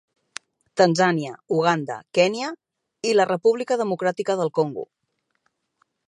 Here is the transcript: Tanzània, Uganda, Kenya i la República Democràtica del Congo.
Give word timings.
Tanzània, 0.81 1.33
Uganda, 1.57 1.97
Kenya 2.19 2.49
i 3.09 3.13
la 3.17 3.27
República 3.33 3.77
Democràtica 3.83 4.37
del 4.39 4.51
Congo. 4.61 4.87